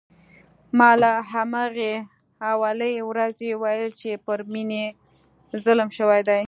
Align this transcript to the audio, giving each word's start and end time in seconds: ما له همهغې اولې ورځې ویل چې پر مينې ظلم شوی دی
ما 0.77 0.89
له 1.01 1.11
همهغې 1.31 1.93
اولې 2.51 2.93
ورځې 3.09 3.49
ویل 3.61 3.89
چې 4.01 4.09
پر 4.25 4.39
مينې 4.53 4.85
ظلم 5.63 5.89
شوی 5.97 6.21
دی 6.29 6.39